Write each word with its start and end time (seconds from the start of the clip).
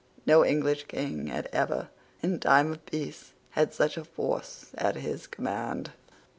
No 0.25 0.43
English 0.43 0.85
King 0.85 1.27
had 1.27 1.47
ever, 1.53 1.89
in 2.23 2.39
time 2.39 2.71
of 2.71 2.83
peace, 2.87 3.33
had 3.51 3.71
such 3.71 3.97
a 3.97 4.03
force 4.03 4.71
at 4.75 4.95
his 4.95 5.27
command. 5.27 5.91